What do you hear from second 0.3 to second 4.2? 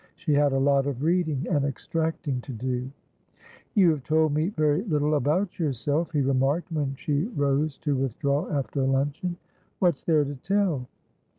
had a lot of reading and extracting to do. "You have